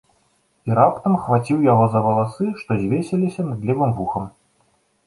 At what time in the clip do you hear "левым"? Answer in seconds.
3.71-3.91